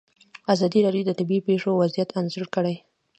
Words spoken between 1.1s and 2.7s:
طبیعي پېښې وضعیت انځور